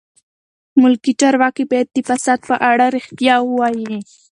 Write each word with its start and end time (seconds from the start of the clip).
ملکي 0.81 1.13
چارواکي 1.21 1.63
باید 1.71 1.87
د 1.91 1.97
فساد 2.07 2.39
په 2.49 2.55
اړه 2.69 2.85
رښتیا 2.95 3.35
ووایي. 3.41 3.97